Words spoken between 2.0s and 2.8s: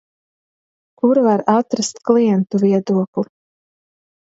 klientu